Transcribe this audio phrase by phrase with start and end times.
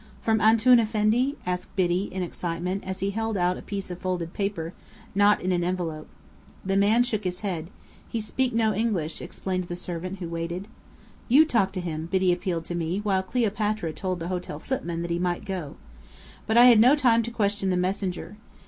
[0.19, 4.33] "From Antoun Effendi?" asked Biddy, in excitement, as he held out a piece of folded
[4.33, 4.73] paper,
[5.13, 6.07] not in an envelope.
[6.65, 7.69] The man shook his head.
[8.09, 10.67] "He spik no English," explained the servant who waited.
[11.27, 15.11] "You talk to him," Biddy appealed to me, while Cleopatra told the hotel footman that
[15.11, 15.75] he might go.
[16.47, 18.37] But I had no time to question the messenger.